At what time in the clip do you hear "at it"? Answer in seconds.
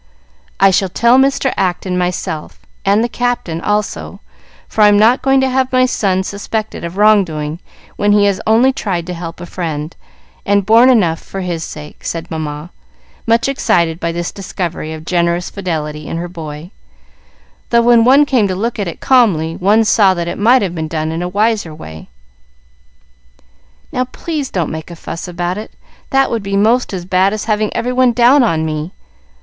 18.79-19.01